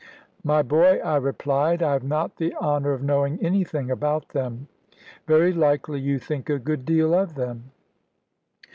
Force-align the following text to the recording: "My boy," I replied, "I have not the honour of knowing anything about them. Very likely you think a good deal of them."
"My 0.43 0.63
boy," 0.63 0.99
I 1.03 1.17
replied, 1.17 1.83
"I 1.83 1.91
have 1.93 2.03
not 2.03 2.37
the 2.37 2.55
honour 2.55 2.91
of 2.93 3.03
knowing 3.03 3.37
anything 3.39 3.91
about 3.91 4.29
them. 4.29 4.67
Very 5.27 5.53
likely 5.53 5.99
you 5.99 6.17
think 6.17 6.49
a 6.49 6.57
good 6.57 6.85
deal 6.85 7.13
of 7.13 7.35
them." 7.35 7.69